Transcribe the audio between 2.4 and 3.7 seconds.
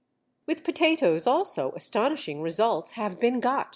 results have been got.